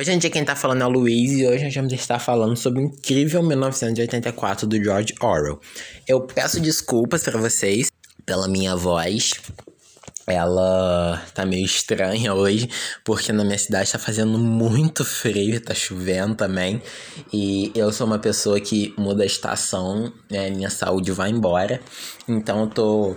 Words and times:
Oi, 0.00 0.04
gente, 0.04 0.30
quem 0.30 0.42
tá 0.42 0.56
falando 0.56 0.80
é 0.80 0.86
o 0.86 0.88
Luiz 0.88 1.32
e 1.32 1.46
hoje 1.46 1.62
nós 1.62 1.74
vamos 1.74 1.92
estar 1.92 2.18
falando 2.18 2.56
sobre 2.56 2.80
o 2.80 2.84
incrível 2.86 3.42
1984 3.42 4.66
do 4.66 4.82
George 4.82 5.14
Orwell. 5.20 5.60
Eu 6.08 6.22
peço 6.22 6.58
desculpas 6.58 7.22
para 7.22 7.38
vocês 7.38 7.88
pela 8.24 8.48
minha 8.48 8.74
voz. 8.74 9.32
Ela 10.26 11.22
tá 11.34 11.44
meio 11.44 11.66
estranha 11.66 12.32
hoje, 12.32 12.70
porque 13.04 13.30
na 13.30 13.44
minha 13.44 13.58
cidade 13.58 13.92
tá 13.92 13.98
fazendo 13.98 14.38
muito 14.38 15.04
frio, 15.04 15.60
tá 15.60 15.74
chovendo 15.74 16.34
também. 16.34 16.80
E 17.30 17.70
eu 17.74 17.92
sou 17.92 18.06
uma 18.06 18.18
pessoa 18.18 18.58
que 18.58 18.94
muda 18.96 19.22
a 19.22 19.26
estação, 19.26 20.10
né? 20.30 20.48
Minha 20.48 20.70
saúde 20.70 21.12
vai 21.12 21.28
embora. 21.28 21.78
Então 22.26 22.62
eu 22.62 22.68
tô 22.68 23.16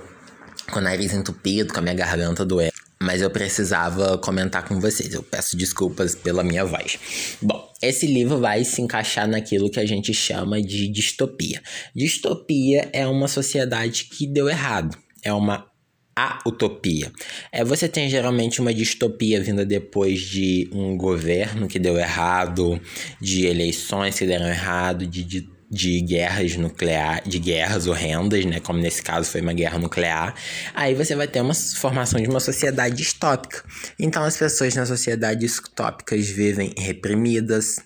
com 0.70 0.79
o 0.79 0.81
nariz 0.81 1.13
entupido, 1.13 1.73
com 1.73 1.79
a 1.79 1.81
minha 1.81 1.95
garganta 1.95 2.43
doendo. 2.43 2.82
Mas 3.04 3.21
eu 3.21 3.29
precisava 3.29 4.17
comentar 4.17 4.65
com 4.65 4.79
vocês. 4.79 5.13
Eu 5.13 5.21
peço 5.21 5.57
desculpas 5.57 6.15
pela 6.15 6.43
minha 6.43 6.63
voz. 6.63 6.97
Bom, 7.41 7.69
esse 7.81 8.07
livro 8.07 8.39
vai 8.39 8.64
se 8.64 8.82
encaixar 8.82 9.28
naquilo 9.28 9.69
que 9.69 9.79
a 9.79 9.86
gente 9.86 10.14
chama 10.14 10.61
de 10.61 10.87
distopia. 10.87 11.61
Distopia 11.93 12.89
é 12.93 13.05
uma 13.05 13.28
sociedade 13.28 14.05
que 14.05 14.25
deu 14.25 14.47
errado. 14.47 14.97
É 15.21 15.33
uma 15.33 15.68
a 16.15 16.39
utopia. 16.45 17.11
É, 17.51 17.64
você 17.64 17.87
tem 17.87 18.07
geralmente 18.07 18.61
uma 18.61 18.73
distopia 18.73 19.42
vinda 19.42 19.65
depois 19.65 20.21
de 20.21 20.70
um 20.71 20.95
governo 20.95 21.67
que 21.67 21.79
deu 21.79 21.97
errado, 21.97 22.79
de 23.20 23.47
eleições 23.47 24.17
que 24.17 24.25
deram 24.25 24.47
errado, 24.47 25.07
de, 25.07 25.23
de, 25.23 25.50
de 25.73 26.00
guerras 26.01 26.55
nucleares, 26.55 27.27
de 27.27 27.39
guerras 27.39 27.87
horrendas, 27.87 28.45
né? 28.45 28.59
Como 28.59 28.79
nesse 28.79 29.01
caso 29.01 29.29
foi 29.29 29.41
uma 29.41 29.54
guerra 29.54 29.79
nuclear. 29.79 30.36
Aí 30.73 30.93
você 30.93 31.15
vai 31.15 31.27
ter 31.27 31.41
uma 31.41 31.54
formação 31.54 32.22
de 32.22 32.30
uma 32.30 32.39
sociedade 32.39 32.95
distópica. 32.95 33.64
Então 34.00 34.23
as 34.23 34.38
pessoas 34.38 34.75
na 34.75 34.86
sociedade 34.86 35.39
distópicas 35.39 36.28
vivem 36.28 36.73
reprimidas, 36.78 37.78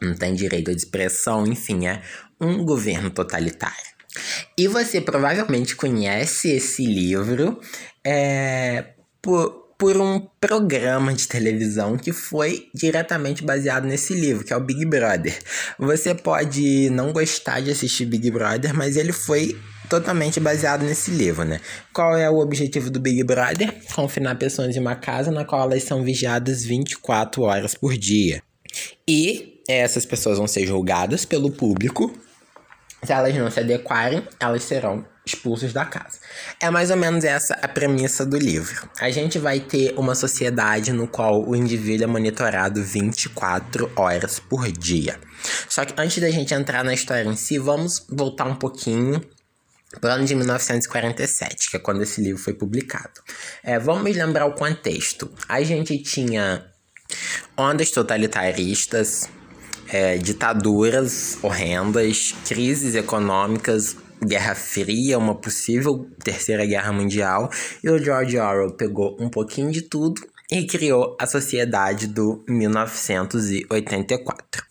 não 0.00 0.14
têm 0.14 0.34
direito 0.34 0.70
de 0.70 0.78
expressão, 0.78 1.46
enfim, 1.46 1.86
é 1.86 2.02
um 2.40 2.64
governo 2.64 3.10
totalitário. 3.10 3.96
E 4.58 4.66
você 4.66 5.00
provavelmente 5.00 5.76
conhece 5.76 6.50
esse 6.50 6.84
livro 6.84 7.60
é, 8.04 8.94
por, 9.20 9.65
por 9.78 9.96
um 9.96 10.20
programa 10.40 11.12
de 11.12 11.28
televisão 11.28 11.96
que 11.96 12.12
foi 12.12 12.68
diretamente 12.74 13.44
baseado 13.44 13.84
nesse 13.84 14.14
livro, 14.14 14.44
que 14.44 14.52
é 14.52 14.56
o 14.56 14.60
Big 14.60 14.84
Brother. 14.86 15.38
Você 15.78 16.14
pode 16.14 16.90
não 16.90 17.12
gostar 17.12 17.60
de 17.60 17.70
assistir 17.70 18.06
Big 18.06 18.30
Brother, 18.30 18.74
mas 18.74 18.96
ele 18.96 19.12
foi 19.12 19.58
totalmente 19.88 20.40
baseado 20.40 20.82
nesse 20.82 21.10
livro, 21.10 21.44
né? 21.44 21.60
Qual 21.92 22.16
é 22.16 22.28
o 22.28 22.38
objetivo 22.38 22.90
do 22.90 22.98
Big 22.98 23.22
Brother? 23.22 23.74
Confinar 23.94 24.36
pessoas 24.36 24.74
em 24.74 24.80
uma 24.80 24.96
casa 24.96 25.30
na 25.30 25.44
qual 25.44 25.62
elas 25.62 25.82
são 25.82 26.02
vigiadas 26.02 26.64
24 26.64 27.42
horas 27.42 27.74
por 27.74 27.96
dia. 27.96 28.42
E 29.06 29.62
essas 29.68 30.04
pessoas 30.04 30.38
vão 30.38 30.46
ser 30.46 30.66
julgadas 30.66 31.24
pelo 31.24 31.50
público 31.50 32.12
se 33.06 33.12
elas 33.12 33.34
não 33.34 33.50
se 33.50 33.60
adequarem, 33.60 34.26
elas 34.40 34.64
serão 34.64 35.06
expulsas 35.24 35.72
da 35.72 35.84
casa. 35.84 36.18
É 36.60 36.70
mais 36.70 36.90
ou 36.90 36.96
menos 36.96 37.24
essa 37.24 37.54
a 37.62 37.68
premissa 37.68 38.24
do 38.24 38.36
livro. 38.36 38.88
A 39.00 39.10
gente 39.10 39.38
vai 39.38 39.60
ter 39.60 39.94
uma 39.96 40.14
sociedade 40.14 40.92
no 40.92 41.06
qual 41.06 41.46
o 41.46 41.54
indivíduo 41.54 42.04
é 42.04 42.06
monitorado 42.06 42.82
24 42.82 43.92
horas 43.96 44.38
por 44.38 44.70
dia. 44.70 45.18
Só 45.68 45.84
que 45.84 45.94
antes 46.00 46.18
da 46.18 46.30
gente 46.30 46.54
entrar 46.54 46.84
na 46.84 46.94
história 46.94 47.28
em 47.28 47.36
si, 47.36 47.58
vamos 47.58 48.06
voltar 48.08 48.46
um 48.46 48.56
pouquinho 48.56 49.20
para 50.00 50.10
o 50.10 50.12
ano 50.14 50.24
de 50.24 50.34
1947, 50.34 51.70
que 51.70 51.76
é 51.76 51.80
quando 51.80 52.02
esse 52.02 52.20
livro 52.20 52.42
foi 52.42 52.52
publicado. 52.52 53.20
É, 53.62 53.78
vamos 53.78 54.14
lembrar 54.14 54.46
o 54.46 54.52
contexto. 54.52 55.30
A 55.48 55.62
gente 55.62 55.96
tinha 55.98 56.64
ondas 57.56 57.90
totalitaristas, 57.90 59.28
é, 59.88 60.18
ditaduras 60.18 61.38
horrendas, 61.42 62.34
crises 62.46 62.94
econômicas, 62.94 63.96
Guerra 64.24 64.54
Fria, 64.54 65.18
uma 65.18 65.34
possível 65.34 66.08
terceira 66.22 66.64
guerra 66.64 66.92
mundial, 66.92 67.50
e 67.82 67.90
o 67.90 67.98
George 67.98 68.38
Orwell 68.38 68.72
pegou 68.72 69.16
um 69.20 69.28
pouquinho 69.28 69.70
de 69.70 69.82
tudo 69.82 70.22
e 70.50 70.66
criou 70.66 71.16
a 71.20 71.26
sociedade 71.26 72.06
do 72.06 72.42
1984. 72.48 74.64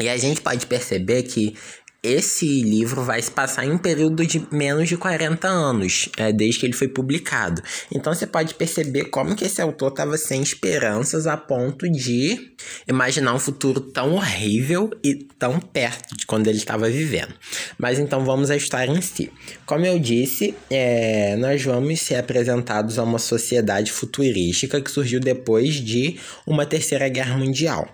E 0.00 0.08
a 0.08 0.16
gente 0.16 0.40
pode 0.40 0.66
perceber 0.66 1.22
que 1.22 1.56
esse 2.02 2.62
livro 2.62 3.04
vai 3.04 3.22
se 3.22 3.30
passar 3.30 3.64
em 3.64 3.70
um 3.70 3.78
período 3.78 4.26
de 4.26 4.44
menos 4.50 4.88
de 4.88 4.96
40 4.96 5.46
anos, 5.46 6.08
é, 6.16 6.32
desde 6.32 6.58
que 6.58 6.66
ele 6.66 6.72
foi 6.72 6.88
publicado. 6.88 7.62
Então 7.94 8.12
você 8.12 8.26
pode 8.26 8.54
perceber 8.54 9.04
como 9.04 9.36
que 9.36 9.44
esse 9.44 9.62
autor 9.62 9.90
estava 9.92 10.18
sem 10.18 10.42
esperanças 10.42 11.28
a 11.28 11.36
ponto 11.36 11.88
de 11.88 12.52
imaginar 12.88 13.32
um 13.34 13.38
futuro 13.38 13.80
tão 13.80 14.14
horrível 14.14 14.90
e 15.04 15.14
tão 15.14 15.60
perto 15.60 16.16
de 16.16 16.26
quando 16.26 16.48
ele 16.48 16.58
estava 16.58 16.90
vivendo. 16.90 17.32
Mas 17.78 18.00
então 18.00 18.24
vamos 18.24 18.50
à 18.50 18.56
história 18.56 18.90
em 18.90 19.00
si. 19.00 19.30
Como 19.64 19.86
eu 19.86 19.96
disse, 19.96 20.56
é, 20.68 21.36
nós 21.36 21.62
vamos 21.62 22.00
ser 22.00 22.16
apresentados 22.16 22.98
a 22.98 23.04
uma 23.04 23.20
sociedade 23.20 23.92
futurística 23.92 24.80
que 24.80 24.90
surgiu 24.90 25.20
depois 25.20 25.74
de 25.74 26.18
uma 26.44 26.66
terceira 26.66 27.08
guerra 27.08 27.38
mundial. 27.38 27.88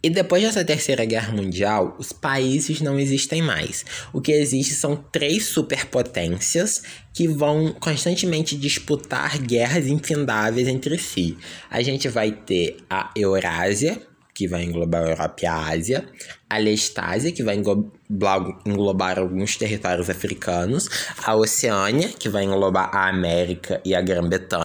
E 0.00 0.08
depois 0.08 0.44
dessa 0.44 0.64
Terceira 0.64 1.04
Guerra 1.04 1.32
Mundial, 1.32 1.96
os 1.98 2.12
países 2.12 2.80
não 2.80 3.00
existem 3.00 3.42
mais. 3.42 3.84
O 4.12 4.20
que 4.20 4.30
existe 4.30 4.74
são 4.74 4.94
três 4.94 5.46
superpotências 5.46 6.82
que 7.12 7.26
vão 7.26 7.72
constantemente 7.72 8.56
disputar 8.56 9.36
guerras 9.38 9.88
infindáveis 9.88 10.68
entre 10.68 10.96
si. 10.98 11.36
A 11.68 11.82
gente 11.82 12.08
vai 12.08 12.30
ter 12.30 12.76
a 12.88 13.10
Eurásia, 13.16 14.00
que 14.32 14.46
vai 14.46 14.62
englobar 14.62 15.02
a 15.02 15.08
Europa 15.08 15.36
e 15.42 15.46
a 15.46 15.56
Ásia, 15.56 16.08
a 16.48 16.58
Lestásia, 16.58 17.32
que 17.32 17.42
vai 17.42 17.56
englobar, 17.56 18.56
englobar 18.64 19.18
alguns 19.18 19.56
territórios 19.56 20.08
africanos, 20.08 20.88
a 21.24 21.34
Oceânia, 21.34 22.08
que 22.10 22.28
vai 22.28 22.44
englobar 22.44 22.88
a 22.94 23.08
América 23.08 23.80
e 23.84 23.96
a 23.96 24.00
Grã-Bretanha 24.00 24.64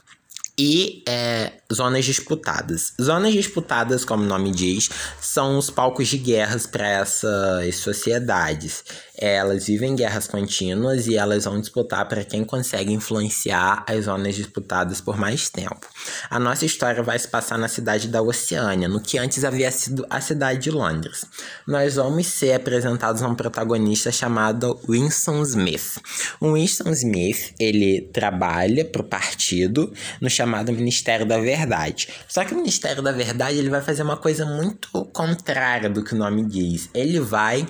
e 0.57 1.03
é, 1.07 1.53
zonas 1.73 2.05
disputadas. 2.05 2.93
Zonas 3.01 3.33
disputadas, 3.33 4.05
como 4.05 4.23
o 4.23 4.27
nome 4.27 4.51
diz, 4.51 4.89
são 5.19 5.57
os 5.57 5.69
palcos 5.69 6.07
de 6.07 6.17
guerras 6.17 6.67
para 6.67 6.87
essas 6.87 7.75
sociedades. 7.77 8.83
Elas 9.17 9.67
vivem 9.67 9.95
guerras 9.95 10.27
contínuas 10.27 11.07
e 11.07 11.15
elas 11.15 11.45
vão 11.45 11.59
disputar 11.59 12.07
para 12.07 12.23
quem 12.23 12.43
consegue 12.43 12.91
influenciar 12.91 13.85
as 13.87 14.05
zonas 14.05 14.35
disputadas 14.35 14.99
por 14.99 15.17
mais 15.17 15.49
tempo. 15.49 15.87
A 16.29 16.39
nossa 16.39 16.65
história 16.65 17.01
vai 17.01 17.17
se 17.17 17.27
passar 17.27 17.57
na 17.57 17.67
cidade 17.67 18.07
da 18.07 18.21
Oceânia, 18.21 18.87
no 18.87 18.99
que 18.99 19.17
antes 19.17 19.43
havia 19.43 19.71
sido 19.71 20.05
a 20.09 20.19
cidade 20.19 20.59
de 20.61 20.71
Londres. 20.71 21.25
Nós 21.67 21.95
vamos 21.95 22.27
ser 22.27 22.53
apresentados 22.53 23.21
a 23.21 23.27
um 23.27 23.35
protagonista 23.35 24.11
chamado 24.11 24.79
Winston 24.87 25.41
Smith. 25.43 25.99
O 26.39 26.53
Winston 26.53 26.89
Smith, 26.91 27.53
ele 27.59 28.01
trabalha 28.13 28.83
para 28.83 29.01
o 29.01 29.05
partido 29.05 29.93
no 30.19 30.29
chamado 30.43 30.73
Ministério 30.73 31.25
da 31.25 31.39
Verdade. 31.39 32.09
Só 32.27 32.43
que 32.43 32.53
o 32.53 32.57
Ministério 32.57 33.01
da 33.01 33.11
Verdade 33.11 33.57
ele 33.57 33.69
vai 33.69 33.81
fazer 33.81 34.03
uma 34.03 34.17
coisa 34.17 34.45
muito 34.45 35.05
contrária 35.05 35.89
do 35.89 36.03
que 36.03 36.13
o 36.13 36.17
nome 36.17 36.43
diz. 36.43 36.89
Ele 36.93 37.19
vai 37.19 37.65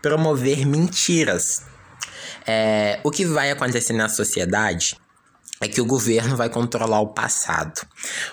promover 0.00 0.66
mentiras. 0.66 1.62
É, 2.46 3.00
o 3.04 3.10
que 3.10 3.26
vai 3.26 3.50
acontecer 3.50 3.92
na 3.92 4.08
sociedade 4.08 4.96
é 5.60 5.68
que 5.68 5.80
o 5.80 5.86
governo 5.86 6.36
vai 6.36 6.48
controlar 6.48 7.00
o 7.00 7.08
passado. 7.08 7.86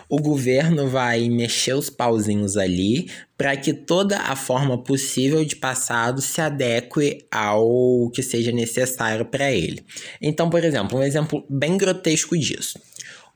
O 0.10 0.20
governo 0.20 0.88
vai 0.88 1.30
mexer 1.30 1.74
os 1.74 1.90
pauzinhos 1.90 2.58
ali 2.58 3.10
para 3.38 3.56
que 3.56 3.74
toda 3.74 4.18
a 4.18 4.36
forma 4.36 4.82
possível 4.82 5.44
de 5.46 5.56
passado 5.56 6.22
se 6.22 6.42
adeque 6.42 7.26
ao 7.32 8.10
que 8.14 8.24
seja 8.24 8.52
necessário 8.52 9.26
para 9.26 9.52
ele. 9.52 9.86
Então, 10.22 10.50
por 10.50 10.64
exemplo, 10.64 11.00
um 11.00 11.04
exemplo 11.04 11.46
bem 11.50 11.78
grotesco 11.78 12.38
disso. 12.38 12.80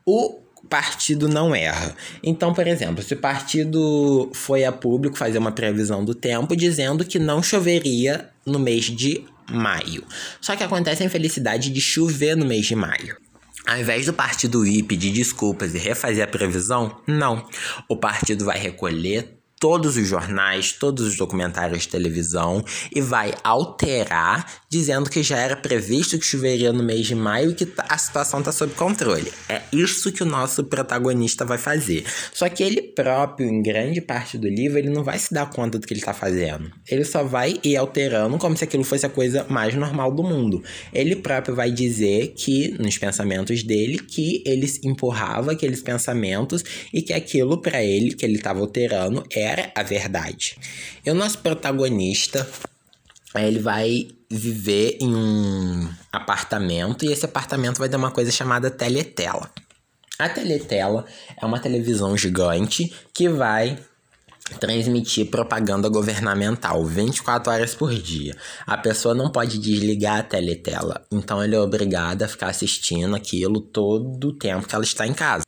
O 0.05 0.44
partido 0.69 1.27
não 1.27 1.55
erra. 1.55 1.95
Então, 2.23 2.53
por 2.53 2.67
exemplo, 2.67 3.03
se 3.03 3.13
o 3.13 3.17
partido 3.17 4.29
foi 4.33 4.65
a 4.65 4.71
público 4.71 5.17
fazer 5.17 5.37
uma 5.37 5.51
previsão 5.51 6.03
do 6.03 6.13
tempo 6.13 6.55
dizendo 6.55 7.05
que 7.05 7.19
não 7.19 7.41
choveria 7.41 8.29
no 8.45 8.59
mês 8.59 8.85
de 8.85 9.25
maio. 9.49 10.03
Só 10.41 10.55
que 10.55 10.63
acontece 10.63 11.03
a 11.03 11.05
infelicidade 11.05 11.69
de 11.69 11.81
chover 11.81 12.35
no 12.35 12.45
mês 12.45 12.65
de 12.65 12.75
maio. 12.75 13.17
Ao 13.65 13.79
invés 13.79 14.05
do 14.05 14.13
partido 14.13 14.65
ir 14.65 14.83
pedir 14.83 15.11
desculpas 15.11 15.73
e 15.73 15.79
refazer 15.79 16.23
a 16.23 16.27
previsão, 16.27 17.01
não. 17.07 17.47
O 17.89 17.97
partido 17.97 18.45
vai 18.45 18.59
recolher 18.59 19.39
todos 19.65 19.97
os 19.97 20.07
jornais, 20.07 20.73
todos 20.73 21.07
os 21.07 21.17
documentários 21.17 21.81
de 21.81 21.87
televisão 21.87 22.63
e 22.93 23.01
vai 23.01 23.33
alterar, 23.43 24.61
dizendo 24.69 25.09
que 25.09 25.23
já 25.23 25.39
era 25.39 25.55
previsto 25.55 26.19
que 26.19 26.25
choveria 26.25 26.71
no 26.71 26.83
mês 26.83 27.07
de 27.07 27.15
maio 27.15 27.49
e 27.49 27.55
que 27.55 27.67
a 27.89 27.97
situação 27.97 28.41
está 28.41 28.51
sob 28.51 28.75
controle. 28.75 29.33
É 29.49 29.63
isso 29.73 30.11
que 30.11 30.21
o 30.21 30.25
nosso 30.25 30.65
protagonista 30.65 31.43
vai 31.43 31.57
fazer. 31.57 32.05
Só 32.31 32.47
que 32.47 32.61
ele 32.61 32.79
próprio, 32.79 33.49
em 33.49 33.63
grande 33.63 34.01
parte 34.01 34.37
do 34.37 34.47
livro, 34.47 34.77
ele 34.77 34.91
não 34.91 35.03
vai 35.03 35.17
se 35.17 35.33
dar 35.33 35.49
conta 35.49 35.79
do 35.79 35.87
que 35.87 35.93
ele 35.93 35.99
está 35.99 36.13
fazendo. 36.13 36.71
Ele 36.87 37.03
só 37.03 37.23
vai 37.23 37.59
ir 37.63 37.75
alterando 37.75 38.37
como 38.37 38.55
se 38.55 38.65
aquilo 38.65 38.83
fosse 38.83 39.07
a 39.07 39.09
coisa 39.09 39.47
mais 39.49 39.73
normal 39.73 40.11
do 40.11 40.21
mundo. 40.21 40.63
Ele 40.93 41.15
próprio 41.15 41.55
vai 41.55 41.71
dizer 41.71 42.35
que, 42.37 42.75
nos 42.79 42.99
pensamentos 42.99 43.63
dele, 43.63 43.97
que 43.97 44.43
ele 44.45 44.71
empurrava 44.83 45.53
aqueles 45.53 45.81
pensamentos 45.81 46.63
e 46.93 47.01
que 47.01 47.13
aquilo 47.13 47.57
para 47.57 47.83
ele, 47.83 48.13
que 48.13 48.23
ele 48.23 48.35
estava 48.35 48.59
alterando, 48.59 49.25
era 49.31 49.54
a 49.75 49.83
verdade. 49.83 50.57
E 51.05 51.11
o 51.11 51.13
nosso 51.13 51.39
protagonista, 51.39 52.47
ele 53.35 53.59
vai 53.59 54.07
viver 54.29 54.97
em 54.99 55.15
um 55.15 55.89
apartamento 56.11 57.05
e 57.05 57.11
esse 57.11 57.25
apartamento 57.25 57.77
vai 57.77 57.89
ter 57.89 57.95
uma 57.95 58.11
coisa 58.11 58.31
chamada 58.31 58.69
teletela. 58.71 59.49
A 60.17 60.29
teletela 60.29 61.05
é 61.39 61.45
uma 61.45 61.59
televisão 61.59 62.17
gigante 62.17 62.93
que 63.13 63.27
vai 63.27 63.77
transmitir 64.59 65.29
propaganda 65.29 65.89
governamental 65.89 66.85
24 66.85 67.51
horas 67.51 67.75
por 67.75 67.93
dia. 67.93 68.35
A 68.65 68.77
pessoa 68.77 69.15
não 69.15 69.31
pode 69.31 69.57
desligar 69.57 70.19
a 70.19 70.23
teletela, 70.23 71.05
então 71.11 71.43
ele 71.43 71.55
é 71.55 71.59
obrigado 71.59 72.23
a 72.23 72.27
ficar 72.27 72.47
assistindo 72.47 73.15
aquilo 73.15 73.59
todo 73.59 74.29
o 74.29 74.37
tempo 74.37 74.67
que 74.67 74.75
ela 74.75 74.83
está 74.83 75.05
em 75.07 75.13
casa. 75.13 75.44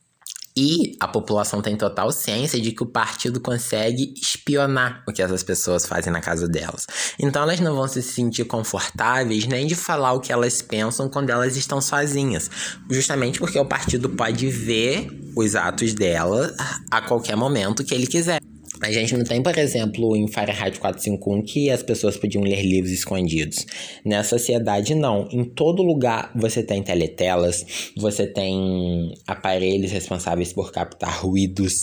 E 0.60 0.96
a 0.98 1.06
população 1.06 1.62
tem 1.62 1.76
total 1.76 2.10
ciência 2.10 2.60
de 2.60 2.72
que 2.72 2.82
o 2.82 2.86
partido 2.86 3.38
consegue 3.38 4.12
espionar 4.20 5.04
o 5.06 5.12
que 5.12 5.22
essas 5.22 5.44
pessoas 5.44 5.86
fazem 5.86 6.12
na 6.12 6.20
casa 6.20 6.48
delas. 6.48 6.84
Então 7.16 7.44
elas 7.44 7.60
não 7.60 7.76
vão 7.76 7.86
se 7.86 8.02
sentir 8.02 8.44
confortáveis 8.44 9.46
nem 9.46 9.68
de 9.68 9.76
falar 9.76 10.14
o 10.14 10.20
que 10.20 10.32
elas 10.32 10.60
pensam 10.60 11.08
quando 11.08 11.30
elas 11.30 11.56
estão 11.56 11.80
sozinhas, 11.80 12.50
justamente 12.90 13.38
porque 13.38 13.56
o 13.56 13.64
partido 13.64 14.08
pode 14.08 14.50
ver 14.50 15.08
os 15.36 15.54
atos 15.54 15.94
dela 15.94 16.52
a 16.90 17.02
qualquer 17.02 17.36
momento 17.36 17.84
que 17.84 17.94
ele 17.94 18.08
quiser. 18.08 18.47
A 18.80 18.92
gente 18.92 19.16
não 19.16 19.24
tem, 19.24 19.42
por 19.42 19.56
exemplo, 19.58 20.16
em 20.16 20.28
Fahrenheit 20.28 20.78
451 20.78 21.42
que 21.42 21.70
as 21.70 21.82
pessoas 21.82 22.16
podiam 22.16 22.44
ler 22.44 22.62
livros 22.62 22.92
escondidos. 22.92 23.66
Nessa 24.04 24.38
sociedade, 24.38 24.94
não. 24.94 25.28
Em 25.32 25.44
todo 25.44 25.82
lugar 25.82 26.30
você 26.34 26.62
tem 26.62 26.82
teletelas, 26.82 27.92
você 27.96 28.26
tem 28.26 29.14
aparelhos 29.26 29.90
responsáveis 29.90 30.52
por 30.52 30.70
captar 30.70 31.22
ruídos. 31.22 31.80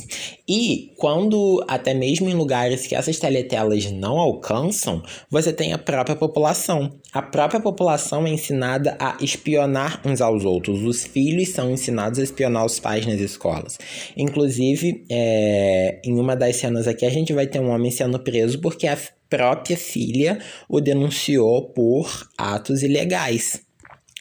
E 0.47 0.93
quando, 0.97 1.63
até 1.67 1.93
mesmo 1.93 2.29
em 2.29 2.33
lugares 2.33 2.87
que 2.87 2.95
essas 2.95 3.19
teletelas 3.19 3.91
não 3.91 4.17
alcançam, 4.17 5.03
você 5.29 5.51
tem 5.51 5.73
a 5.73 5.77
própria 5.77 6.15
população. 6.15 6.93
A 7.11 7.21
própria 7.21 7.59
população 7.59 8.25
é 8.25 8.29
ensinada 8.29 8.95
a 8.99 9.17
espionar 9.21 10.01
uns 10.05 10.21
aos 10.21 10.45
outros. 10.45 10.83
Os 10.83 11.05
filhos 11.05 11.49
são 11.49 11.71
ensinados 11.71 12.19
a 12.19 12.23
espionar 12.23 12.65
os 12.65 12.79
pais 12.79 13.05
nas 13.05 13.19
escolas. 13.19 13.77
Inclusive, 14.15 15.05
é, 15.09 15.99
em 16.03 16.19
uma 16.19 16.35
das 16.35 16.55
cenas 16.57 16.84
aqui 16.87 17.05
a 17.05 17.09
gente 17.09 17.33
vai 17.33 17.47
ter 17.47 17.59
um 17.59 17.69
homem 17.69 17.91
sendo 17.91 18.19
preso 18.19 18.59
porque 18.59 18.87
a 18.87 18.97
própria 19.29 19.77
filha 19.77 20.39
o 20.69 20.79
denunciou 20.79 21.69
por 21.73 22.27
atos 22.37 22.83
ilegais. 22.83 23.61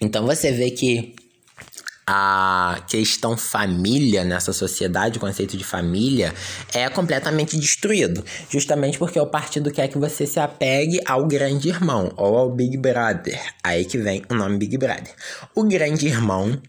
Então 0.01 0.27
você 0.27 0.53
vê 0.53 0.71
que 0.71 1.15
a 2.07 2.85
questão 2.89 3.37
família 3.37 4.25
nessa 4.25 4.53
sociedade, 4.53 5.17
o 5.17 5.21
conceito 5.21 5.57
de 5.57 5.65
família, 5.65 6.35
é 6.75 6.89
completamente 6.91 7.59
destruído. 7.59 8.23
Justamente 8.51 8.99
porque 8.99 9.19
o 9.19 9.27
partido 9.27 9.71
quer 9.71 9.89
que 9.89 9.99
você 9.99 10.27
se 10.27 10.39
apegue 10.39 11.01
ao 11.07 11.27
grande 11.27 11.69
irmão 11.69 12.13
ou 12.17 12.37
ao 12.37 12.51
Big 12.51 12.77
Brother. 12.77 13.41
Aí 13.63 13.85
que 13.85 13.97
vem 13.97 14.23
o 14.29 14.35
nome 14.35 14.59
Big 14.59 14.77
Brother. 14.77 15.15
O 15.55 15.65
grande 15.65 16.07
irmão 16.07 16.61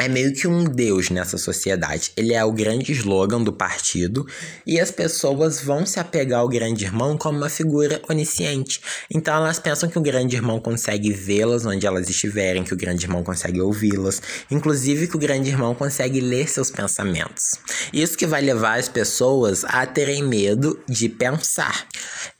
é 0.00 0.08
meio 0.08 0.32
que 0.32 0.48
um 0.48 0.64
deus 0.64 1.10
nessa 1.10 1.36
sociedade. 1.36 2.10
Ele 2.16 2.32
é 2.32 2.42
o 2.42 2.50
grande 2.50 2.90
slogan 2.92 3.42
do 3.42 3.52
partido 3.52 4.26
e 4.66 4.80
as 4.80 4.90
pessoas 4.90 5.60
vão 5.60 5.84
se 5.84 6.00
apegar 6.00 6.40
ao 6.40 6.48
grande 6.48 6.86
irmão 6.86 7.18
como 7.18 7.36
uma 7.36 7.50
figura 7.50 8.00
onisciente. 8.08 8.80
Então 9.14 9.34
elas 9.36 9.58
pensam 9.58 9.90
que 9.90 9.98
o 9.98 10.02
grande 10.02 10.36
irmão 10.36 10.58
consegue 10.58 11.12
vê-las 11.12 11.66
onde 11.66 11.86
elas 11.86 12.08
estiverem, 12.08 12.64
que 12.64 12.72
o 12.72 12.76
grande 12.78 13.04
irmão 13.04 13.22
consegue 13.22 13.60
ouvi-las, 13.60 14.22
inclusive 14.50 15.06
que 15.06 15.16
o 15.16 15.18
grande 15.18 15.50
irmão 15.50 15.74
consegue 15.74 16.18
ler 16.18 16.48
seus 16.48 16.70
pensamentos. 16.70 17.56
Isso 17.92 18.16
que 18.16 18.26
vai 18.26 18.40
levar 18.40 18.78
as 18.78 18.88
pessoas 18.88 19.64
a 19.66 19.84
terem 19.84 20.22
medo 20.22 20.80
de 20.88 21.10
pensar. 21.10 21.86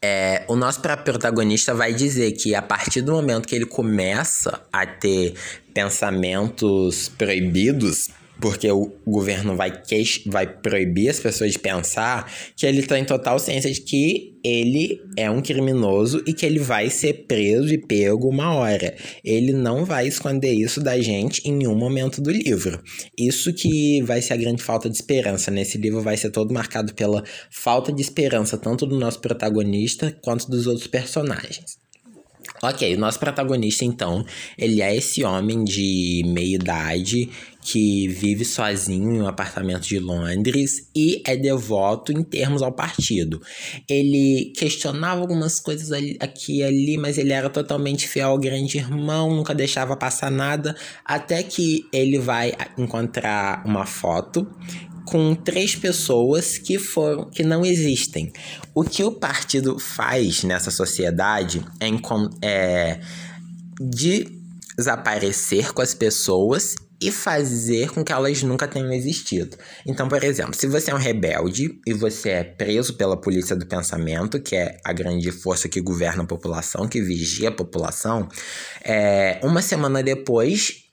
É, 0.01 0.45
o 0.49 0.57
nosso 0.57 0.81
protagonista 0.81 1.75
vai 1.75 1.93
dizer 1.93 2.33
que 2.33 2.55
a 2.55 2.63
partir 2.63 3.03
do 3.03 3.13
momento 3.13 3.47
que 3.47 3.55
ele 3.55 3.67
começa 3.67 4.63
a 4.73 4.87
ter 4.87 5.35
pensamentos 5.73 7.09
proibidos, 7.09 8.09
porque 8.41 8.71
o 8.71 8.91
governo 9.07 9.55
vai, 9.55 9.71
queix 9.71 10.23
vai 10.27 10.47
proibir 10.47 11.11
as 11.11 11.21
pessoas 11.21 11.53
de 11.53 11.59
pensar, 11.59 12.33
que 12.57 12.65
ele 12.65 12.83
tem 12.83 13.05
total 13.05 13.39
ciência 13.39 13.71
de 13.71 13.81
que 13.83 14.39
ele 14.43 15.01
é 15.17 15.31
um 15.31 15.43
criminoso 15.43 16.23
e 16.27 16.33
que 16.33 16.47
ele 16.47 16.59
vai 16.59 16.89
ser 16.89 17.27
preso 17.27 17.73
e 17.73 17.79
pego 17.79 18.29
uma 18.29 18.55
hora. 18.55 18.97
Ele 19.23 19.53
não 19.53 19.85
vai 19.85 20.09
esconder 20.09 20.53
isso 20.53 20.81
da 20.81 20.99
gente 20.99 21.47
em 21.47 21.53
nenhum 21.53 21.75
momento 21.75 22.23
do 22.23 22.31
livro. 22.31 22.83
Isso 23.19 23.53
que 23.53 24.01
vai 24.03 24.23
ser 24.23 24.33
a 24.33 24.39
grande 24.39 24.63
falta 24.63 24.89
de 24.89 24.97
esperança. 24.97 25.51
Nesse 25.51 25.77
livro 25.77 26.01
vai 26.01 26.17
ser 26.17 26.31
todo 26.31 26.55
marcado 26.55 26.95
pela 26.95 27.23
falta 27.51 27.93
de 27.93 28.01
esperança, 28.01 28.57
tanto 28.57 28.87
do 28.87 28.99
nosso 28.99 29.21
protagonista 29.21 30.17
quanto 30.23 30.51
dos 30.51 30.67
outros 30.67 30.87
personagens. 30.87 31.79
Ok, 32.63 32.95
o 32.95 32.99
nosso 32.99 33.19
protagonista, 33.19 33.85
então, 33.85 34.25
ele 34.59 34.83
é 34.83 34.95
esse 34.95 35.25
homem 35.25 35.65
de 35.65 36.23
meia 36.27 36.57
idade 36.57 37.31
que 37.63 38.09
vive 38.09 38.45
sozinho 38.45 39.15
em 39.15 39.21
um 39.23 39.27
apartamento 39.27 39.87
de 39.87 39.99
Londres 39.99 40.89
e 40.95 41.23
é 41.27 41.37
devoto 41.37 42.13
em 42.13 42.23
termos 42.23 42.63
ao 42.63 42.73
partido. 42.73 43.41
Ele 43.89 44.53
questionava 44.57 45.21
algumas 45.21 45.61
coisas 45.61 45.91
aqui 46.21 46.59
e 46.59 46.63
ali, 46.63 46.97
mas 46.97 47.19
ele 47.19 47.33
era 47.33 47.49
totalmente 47.51 48.09
fiel 48.09 48.31
ao 48.31 48.39
grande 48.39 48.79
irmão, 48.79 49.35
nunca 49.35 49.55
deixava 49.55 49.97
passar 49.97 50.31
nada, 50.31 50.75
até 51.05 51.43
que 51.43 51.87
ele 51.93 52.19
vai 52.19 52.53
encontrar 52.79 53.63
uma 53.67 53.87
foto 53.87 54.47
com 55.07 55.35
três 55.35 55.75
pessoas 55.75 56.59
que 56.59 56.79
foram 56.79 57.31
que 57.31 57.43
não 57.43 57.65
existem. 57.65 58.33
O 58.75 58.85
que 58.85 59.03
o 59.03 59.13
partido 59.13 59.79
faz 59.79 60.43
nessa 60.45 60.71
sociedade 60.71 61.65
é, 61.81 61.89
é 62.43 63.01
desaparecer 64.77 65.73
com 65.73 65.83
as 65.83 65.95
pessoas 65.95 66.75
e 67.01 67.11
fazer 67.11 67.91
com 67.91 68.05
que 68.05 68.13
elas 68.13 68.43
nunca 68.43 68.69
tenham 68.69 68.93
existido. 68.93 69.57
Então, 69.87 70.07
por 70.07 70.23
exemplo, 70.23 70.55
se 70.55 70.67
você 70.67 70.91
é 70.91 70.95
um 70.95 70.99
rebelde 70.99 71.81
e 71.87 71.95
você 71.95 72.29
é 72.31 72.45
preso 72.45 72.95
pela 72.95 73.19
polícia 73.19 73.57
do 73.57 73.67
pensamento, 73.67 74.39
que 74.39 74.55
é 74.55 74.79
a 74.85 74.93
grande 74.93 75.33
força 75.33 75.69
que 75.69 75.81
governa 75.81 76.25
a 76.25 76.27
população, 76.27 76.87
que 76.87 77.01
vigia 77.01 77.49
a 77.49 77.53
população, 77.53 78.29
é, 78.85 79.41
uma 79.43 79.63
semana 79.63 80.03
depois 80.03 80.90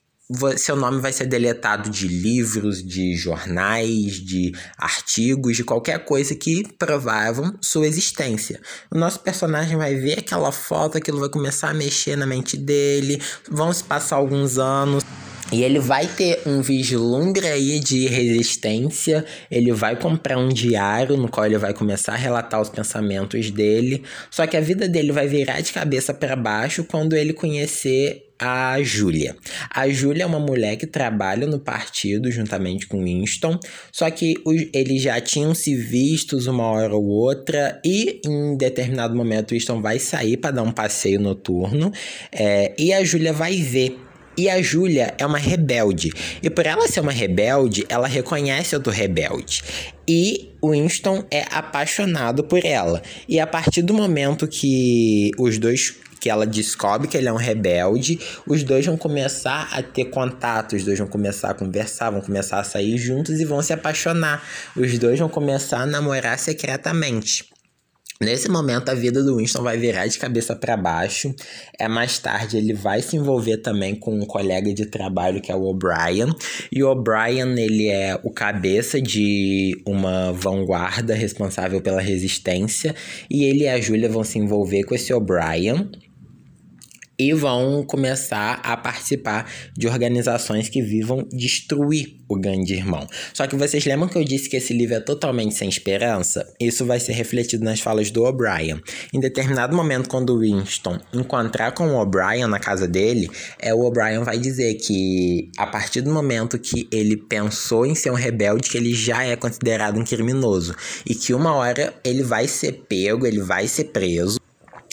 seu 0.58 0.76
nome 0.76 1.00
vai 1.00 1.14
ser 1.14 1.26
deletado 1.26 1.90
de 1.90 2.08
livros, 2.08 2.84
de 2.84 3.16
jornais, 3.16 4.16
de 4.16 4.54
artigos, 4.78 5.56
de 5.56 5.64
qualquer 5.64 6.04
coisa 6.04 6.36
que 6.36 6.68
provavam 6.78 7.58
sua 7.62 7.88
existência. 7.88 8.60
O 8.92 8.98
nosso 8.98 9.22
personagem 9.22 9.78
vai 9.78 9.96
ver 9.96 10.20
aquela 10.20 10.52
foto, 10.52 10.98
aquilo 10.98 11.20
vai 11.20 11.30
começar 11.30 11.70
a 11.70 11.74
mexer 11.74 12.18
na 12.18 12.26
mente 12.26 12.58
dele, 12.58 13.22
vão 13.50 13.72
se 13.72 13.84
passar 13.84 14.18
alguns 14.18 14.58
anos. 14.58 15.04
E 15.50 15.64
ele 15.64 15.80
vai 15.80 16.06
ter 16.08 16.42
um 16.46 16.62
vislumbre 16.62 17.48
aí 17.48 17.80
de 17.80 18.06
resistência. 18.06 19.26
Ele 19.50 19.72
vai 19.72 19.96
comprar 19.96 20.38
um 20.38 20.50
diário 20.50 21.16
no 21.16 21.30
qual 21.30 21.46
ele 21.46 21.58
vai 21.58 21.74
começar 21.74 22.14
a 22.14 22.18
relatar 22.18 22.62
os 22.62 22.68
pensamentos 22.68 23.50
dele. 23.50 24.04
Só 24.30 24.46
que 24.46 24.58
a 24.58 24.62
vida 24.62 24.90
dele 24.90 25.14
vai 25.14 25.26
virar 25.26 25.62
de 25.62 25.72
cabeça 25.72 26.14
para 26.14 26.36
baixo 26.36 26.84
quando 26.84 27.16
ele 27.16 27.32
conhecer 27.32 28.27
a 28.40 28.82
Júlia. 28.82 29.36
A 29.70 29.90
Júlia 29.90 30.24
é 30.24 30.26
uma 30.26 30.40
mulher 30.40 30.76
que 30.76 30.86
trabalha 30.86 31.48
no 31.48 31.60
partido 31.60 32.32
juntamente 32.32 32.88
com 32.88 33.04
Winston, 33.04 33.60
só 33.92 34.10
que 34.10 34.36
os, 34.46 34.68
eles 34.74 35.02
já 35.02 35.20
tinham 35.20 35.56
se 35.56 35.76
vistos 35.76 36.48
uma 36.48 36.64
hora 36.66 36.96
ou 36.96 37.06
outra 37.06 37.82
e 37.84 38.22
em 38.26 38.56
determinado 38.58 39.16
momento 39.16 39.52
Winston 39.52 39.82
vai 39.82 40.00
sair 40.00 40.38
para 40.38 40.52
dar 40.52 40.64
um 40.64 40.72
passeio 40.72 41.20
noturno 41.20 41.92
é, 42.32 42.74
e 42.78 42.94
a 42.94 43.04
Júlia 43.04 43.34
vai 43.34 43.56
ver 43.56 43.98
E 44.40 44.48
a 44.48 44.62
Júlia 44.62 45.16
é 45.18 45.26
uma 45.26 45.40
rebelde. 45.40 46.12
E 46.44 46.50
por 46.50 46.68
ela 46.68 46.88
ser 46.88 47.00
uma 47.00 47.12
rebelde, 47.12 47.84
ela 47.90 48.08
reconhece 48.08 48.76
outro 48.76 48.94
rebelde. 48.94 49.64
E 50.08 50.52
Winston 50.64 51.24
é 51.32 51.44
apaixonado 51.50 52.44
por 52.44 52.64
ela. 52.64 53.02
E 53.28 53.40
a 53.40 53.48
partir 53.48 53.82
do 53.82 53.96
momento 53.96 54.48
que 54.48 55.32
os 55.40 55.58
dois 55.58 55.96
que 56.28 56.32
ela 56.32 56.46
descobre 56.46 57.08
que 57.08 57.16
ele 57.16 57.30
é 57.30 57.32
um 57.32 57.38
rebelde, 57.38 58.20
os 58.46 58.62
dois 58.62 58.86
vão 58.86 58.98
começar 58.98 59.70
a 59.72 59.82
ter 59.82 60.06
contato, 60.06 60.76
os 60.76 60.84
dois 60.84 61.00
vão 61.00 61.08
começar 61.08 61.52
a 61.52 61.54
conversar, 61.54 62.10
vão 62.10 62.20
começar 62.20 62.60
a 62.60 62.66
sair 62.66 62.98
juntos 62.98 63.40
e 63.40 63.46
vão 63.46 63.62
se 63.62 63.72
apaixonar. 63.72 64.44
Os 64.76 65.00
dois 65.00 65.18
vão 65.18 65.30
começar 65.30 65.80
a 65.80 65.86
namorar 65.86 66.38
secretamente. 66.38 67.46
Nesse 68.20 68.50
momento, 68.50 68.90
a 68.90 68.96
vida 68.96 69.24
do 69.24 69.38
Winston 69.38 69.62
vai 69.62 69.78
virar 69.78 70.08
de 70.08 70.18
cabeça 70.18 70.56
para 70.56 70.76
baixo. 70.76 71.34
É 71.80 71.88
mais 71.88 72.18
tarde 72.18 72.58
ele 72.58 72.74
vai 72.74 73.02
se 73.02 73.16
envolver 73.16 73.58
também 73.58 73.96
com 73.96 74.20
um 74.20 74.26
colega 74.26 74.74
de 74.74 74.88
trabalho 74.88 75.40
que 75.40 75.52
é 75.52 75.56
o 75.56 75.62
O'Brien. 75.62 76.34
E 76.72 76.84
o 76.84 76.90
O'Brien 76.90 77.58
ele 77.58 77.88
é 77.88 78.20
o 78.24 78.32
cabeça 78.32 79.00
de 79.00 79.82
uma 79.86 80.34
vanguarda 80.34 81.14
responsável 81.14 81.80
pela 81.80 82.02
resistência. 82.02 82.94
E 83.30 83.46
ele 83.46 83.64
e 83.64 83.70
a 83.70 83.80
Julia 83.80 84.10
vão 84.10 84.26
se 84.26 84.40
envolver 84.40 84.84
com 84.84 84.96
esse 84.96 85.14
O'Brien 85.14 85.88
e 87.20 87.34
vão 87.34 87.84
começar 87.84 88.60
a 88.64 88.78
participar 88.78 89.52
de 89.76 89.88
organizações 89.88 90.70
que 90.70 90.82
vivam 90.82 91.28
destruir 91.32 92.18
o 92.30 92.40
grande 92.40 92.74
irmão. 92.74 93.08
Só 93.34 93.48
que 93.48 93.56
vocês 93.56 93.86
lembram 93.86 94.08
que 94.08 94.18
eu 94.18 94.24
disse 94.24 94.50
que 94.50 94.58
esse 94.58 94.74
livro 94.74 94.96
é 94.96 95.00
totalmente 95.00 95.56
sem 95.56 95.68
esperança? 95.68 96.48
Isso 96.60 96.86
vai 96.86 97.00
ser 97.00 97.14
refletido 97.14 97.64
nas 97.64 97.80
falas 97.80 98.12
do 98.12 98.24
O'Brien. 98.24 98.80
Em 99.12 99.20
determinado 99.20 99.76
momento, 99.76 100.10
quando 100.10 100.36
o 100.36 100.40
Winston 100.40 101.00
encontrar 101.14 101.72
com 101.72 101.88
o 101.88 102.00
O'Brien 102.00 102.46
na 102.48 102.60
casa 102.60 102.88
dele, 102.88 103.30
é 103.60 103.74
o 103.74 103.82
O'Brien 103.82 104.24
vai 104.24 104.38
dizer 104.38 104.76
que 104.76 105.50
a 105.58 105.66
partir 105.66 106.02
do 106.02 106.12
momento 106.12 106.60
que 106.60 106.88
ele 106.92 107.18
pensou 107.18 107.86
em 107.86 107.96
ser 107.96 108.12
um 108.12 108.16
rebelde, 108.16 108.70
que 108.70 108.78
ele 108.78 108.94
já 108.94 109.24
é 109.24 109.36
considerado 109.36 110.00
um 110.00 110.04
criminoso 110.04 110.76
e 111.06 111.16
que 111.16 111.34
uma 111.34 111.56
hora 111.56 111.96
ele 112.04 112.22
vai 112.22 112.48
ser 112.48 112.74
pego, 112.88 113.26
ele 113.26 113.42
vai 113.42 113.68
ser 113.68 113.86
preso 113.86 114.40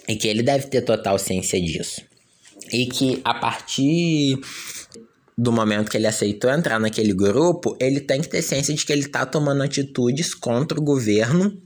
e 0.09 0.16
que 0.16 0.28
ele 0.28 0.43
deve 0.43 0.69
ter 0.69 0.83
total 0.83 1.19
ciência 1.19 1.61
disso 1.61 2.13
e 2.75 2.87
que 2.87 3.21
a 3.25 3.35
partir 3.35 4.38
do 5.37 5.52
momento 5.52 5.90
que 5.90 5.97
ele 5.97 6.07
aceitou 6.07 6.50
entrar 6.50 6.78
naquele 6.78 7.12
grupo, 7.12 7.76
ele 7.81 8.00
tem 8.00 8.21
que 8.21 8.28
ter 8.28 8.43
ciência 8.43 8.75
de 8.75 8.85
que 8.85 8.93
ele 8.93 9.02
está 9.02 9.26
tomando 9.26 9.62
atitudes 9.62 10.35
contra 10.35 10.78
o 10.78 10.83
governo 10.83 11.57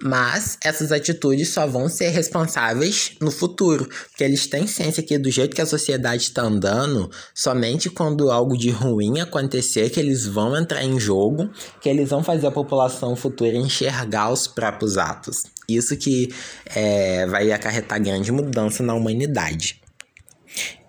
mas 0.00 0.58
essas 0.62 0.92
atitudes 0.92 1.48
só 1.48 1.66
vão 1.66 1.88
ser 1.88 2.08
responsáveis 2.08 3.12
no 3.20 3.30
futuro, 3.30 3.88
porque 4.10 4.22
eles 4.22 4.46
têm 4.46 4.66
ciência 4.66 5.02
que 5.02 5.16
do 5.18 5.30
jeito 5.30 5.56
que 5.56 5.62
a 5.62 5.66
sociedade 5.66 6.24
está 6.24 6.42
andando, 6.42 7.10
somente 7.34 7.88
quando 7.88 8.30
algo 8.30 8.56
de 8.56 8.70
ruim 8.70 9.20
acontecer 9.20 9.88
que 9.88 9.98
eles 9.98 10.26
vão 10.26 10.56
entrar 10.56 10.84
em 10.84 11.00
jogo, 11.00 11.50
que 11.80 11.88
eles 11.88 12.10
vão 12.10 12.22
fazer 12.22 12.46
a 12.46 12.50
população 12.50 13.16
futura 13.16 13.56
enxergar 13.56 14.30
os 14.30 14.46
próprios 14.46 14.98
atos. 14.98 15.44
Isso 15.66 15.96
que 15.96 16.32
é, 16.66 17.26
vai 17.26 17.50
acarretar 17.50 18.00
grande 18.00 18.30
mudança 18.30 18.82
na 18.82 18.94
humanidade. 18.94 19.80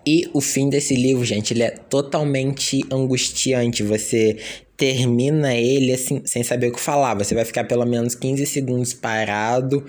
E 0.06 0.28
o 0.32 0.40
fim 0.40 0.68
desse 0.68 0.94
livro, 0.94 1.24
gente, 1.24 1.52
ele 1.52 1.62
é 1.62 1.70
totalmente 1.70 2.80
angustiante. 2.90 3.82
Você 3.82 4.38
termina 4.76 5.54
ele 5.54 5.92
assim, 5.92 6.22
sem 6.24 6.42
saber 6.42 6.68
o 6.68 6.72
que 6.72 6.80
falar. 6.80 7.14
Você 7.14 7.34
vai 7.34 7.44
ficar 7.44 7.64
pelo 7.64 7.84
menos 7.84 8.14
15 8.14 8.46
segundos 8.46 8.94
parado, 8.94 9.84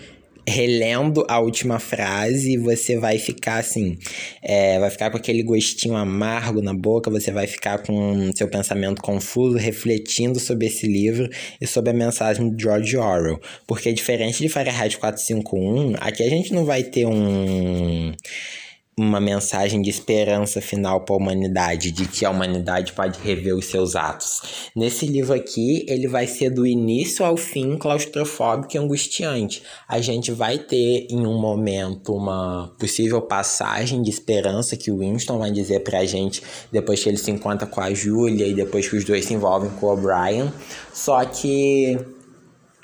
relendo 0.47 1.23
a 1.29 1.39
última 1.39 1.79
frase, 1.79 2.53
e 2.53 2.57
você 2.57 2.97
vai 2.97 3.19
ficar 3.19 3.59
assim, 3.59 3.97
é, 4.41 4.79
vai 4.79 4.89
ficar 4.89 5.11
com 5.11 5.17
aquele 5.17 5.43
gostinho 5.43 5.95
amargo 5.95 6.61
na 6.61 6.73
boca, 6.73 7.11
você 7.11 7.31
vai 7.31 7.45
ficar 7.45 7.77
com 7.79 8.31
seu 8.35 8.47
pensamento 8.47 9.01
confuso, 9.01 9.57
refletindo 9.57 10.39
sobre 10.39 10.67
esse 10.67 10.87
livro 10.87 11.29
e 11.61 11.67
sobre 11.67 11.91
a 11.91 11.93
mensagem 11.93 12.49
de 12.49 12.63
George 12.63 12.97
Orwell. 12.97 13.39
Porque 13.67 13.93
diferente 13.93 14.41
de 14.41 14.49
Fahrenheit 14.49 14.97
451, 14.97 15.95
aqui 15.99 16.23
a 16.23 16.29
gente 16.29 16.51
não 16.51 16.65
vai 16.65 16.83
ter 16.83 17.05
um 17.05 18.11
uma 18.99 19.19
mensagem 19.19 19.81
de 19.81 19.89
esperança 19.89 20.59
final 20.59 21.01
para 21.01 21.15
a 21.15 21.17
humanidade, 21.17 21.91
de 21.91 22.05
que 22.05 22.25
a 22.25 22.29
humanidade 22.29 22.91
pode 22.91 23.19
rever 23.19 23.55
os 23.55 23.65
seus 23.65 23.95
atos. 23.95 24.69
Nesse 24.75 25.05
livro 25.05 25.33
aqui, 25.33 25.85
ele 25.87 26.07
vai 26.07 26.27
ser 26.27 26.49
do 26.49 26.67
início 26.67 27.25
ao 27.25 27.37
fim 27.37 27.77
claustrofóbico 27.77 28.75
e 28.75 28.77
angustiante. 28.77 29.63
A 29.87 30.01
gente 30.01 30.31
vai 30.31 30.57
ter 30.57 31.07
em 31.09 31.25
um 31.25 31.39
momento 31.39 32.13
uma 32.13 32.75
possível 32.77 33.21
passagem 33.21 34.01
de 34.01 34.09
esperança 34.09 34.75
que 34.75 34.91
o 34.91 34.99
Winston 34.99 35.39
vai 35.39 35.51
dizer 35.51 35.79
para 35.79 35.99
a 35.99 36.05
gente 36.05 36.43
depois 36.71 37.01
que 37.01 37.07
ele 37.07 37.17
se 37.17 37.31
encontra 37.31 37.65
com 37.65 37.79
a 37.79 37.93
Julia 37.93 38.45
e 38.45 38.53
depois 38.53 38.89
que 38.89 38.97
os 38.97 39.05
dois 39.05 39.25
se 39.25 39.33
envolvem 39.33 39.69
com 39.79 39.85
o 39.85 39.93
O'Brien. 39.93 40.51
Só 40.93 41.23
que 41.23 41.97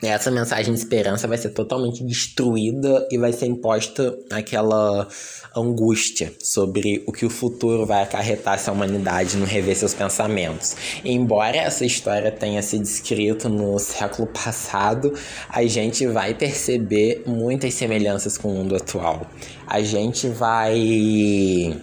essa 0.07 0.31
mensagem 0.31 0.73
de 0.73 0.79
esperança 0.79 1.27
vai 1.27 1.37
ser 1.37 1.49
totalmente 1.49 2.03
destruída 2.03 3.07
e 3.11 3.17
vai 3.17 3.31
ser 3.33 3.47
imposta 3.47 4.17
aquela 4.31 5.07
angústia 5.55 6.33
sobre 6.39 7.03
o 7.07 7.11
que 7.11 7.25
o 7.25 7.29
futuro 7.29 7.85
vai 7.85 8.03
acarretar 8.03 8.59
se 8.59 8.69
a 8.69 8.73
humanidade 8.73 9.37
não 9.37 9.45
rever 9.45 9.75
seus 9.75 9.93
pensamentos. 9.93 10.75
Embora 11.03 11.57
essa 11.57 11.85
história 11.85 12.31
tenha 12.31 12.61
sido 12.61 12.83
escrita 12.83 13.47
no 13.47 13.79
século 13.79 14.27
passado, 14.27 15.13
a 15.49 15.65
gente 15.65 16.05
vai 16.07 16.33
perceber 16.33 17.23
muitas 17.25 17.73
semelhanças 17.73 18.37
com 18.37 18.49
o 18.49 18.55
mundo 18.55 18.75
atual. 18.75 19.29
A 19.65 19.81
gente 19.81 20.27
vai 20.27 21.75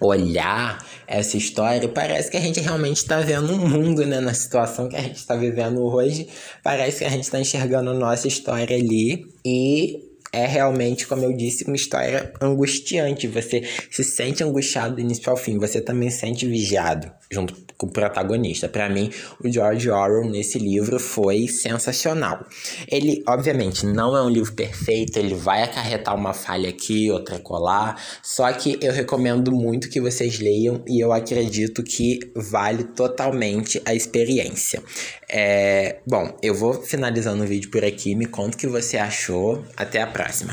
olhar 0.00 0.84
essa 1.06 1.36
história, 1.36 1.88
parece 1.88 2.30
que 2.30 2.36
a 2.36 2.40
gente 2.40 2.60
realmente 2.60 2.98
está 2.98 3.20
vendo 3.20 3.52
um 3.52 3.68
mundo, 3.68 4.04
né? 4.06 4.20
Na 4.20 4.34
situação 4.34 4.88
que 4.88 4.96
a 4.96 5.00
gente 5.00 5.16
está 5.16 5.34
vivendo 5.34 5.82
hoje, 5.82 6.28
parece 6.62 6.98
que 6.98 7.04
a 7.04 7.08
gente 7.10 7.24
está 7.24 7.40
enxergando 7.40 7.90
a 7.90 7.94
nossa 7.94 8.28
história 8.28 8.76
ali 8.76 9.26
e 9.44 10.07
é 10.32 10.46
realmente, 10.46 11.06
como 11.06 11.24
eu 11.24 11.32
disse, 11.32 11.64
uma 11.64 11.76
história 11.76 12.32
angustiante. 12.40 13.26
Você 13.26 13.62
se 13.90 14.04
sente 14.04 14.44
angustiado 14.44 14.96
do 14.96 15.00
início 15.00 15.30
ao 15.30 15.36
fim. 15.36 15.58
Você 15.58 15.80
também 15.80 16.10
se 16.10 16.20
sente 16.20 16.46
vigiado 16.46 17.10
junto 17.30 17.54
com 17.76 17.86
o 17.86 17.90
protagonista. 17.90 18.68
Para 18.68 18.88
mim, 18.88 19.10
o 19.42 19.50
George 19.50 19.88
Orwell 19.88 20.28
nesse 20.28 20.58
livro 20.58 20.98
foi 20.98 21.46
sensacional. 21.46 22.44
Ele, 22.90 23.22
obviamente, 23.26 23.86
não 23.86 24.16
é 24.16 24.22
um 24.22 24.28
livro 24.28 24.52
perfeito. 24.52 25.18
Ele 25.18 25.34
vai 25.34 25.62
acarretar 25.62 26.14
uma 26.14 26.34
falha 26.34 26.68
aqui, 26.68 27.10
outra 27.10 27.38
colar. 27.38 28.02
Só 28.22 28.52
que 28.52 28.78
eu 28.82 28.92
recomendo 28.92 29.52
muito 29.52 29.88
que 29.88 30.00
vocês 30.00 30.38
leiam 30.38 30.82
e 30.86 31.02
eu 31.02 31.12
acredito 31.12 31.82
que 31.82 32.18
vale 32.34 32.84
totalmente 32.84 33.80
a 33.84 33.94
experiência. 33.94 34.82
É, 35.30 35.98
bom, 36.06 36.36
eu 36.42 36.54
vou 36.54 36.74
finalizando 36.82 37.44
o 37.44 37.46
vídeo 37.46 37.70
por 37.70 37.84
aqui. 37.84 38.14
Me 38.14 38.26
conta 38.26 38.56
o 38.56 38.58
que 38.58 38.66
você 38.66 38.96
achou. 38.96 39.64
Até 39.76 40.02
a 40.02 40.06
próxima. 40.06 40.17
reise. 40.18 40.48